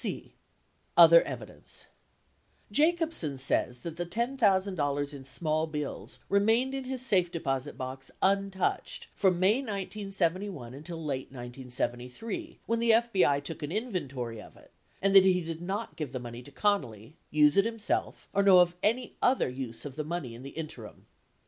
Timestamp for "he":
15.23-15.39